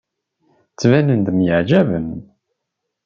[0.71, 2.09] Ttbanen-d myeɛjaben.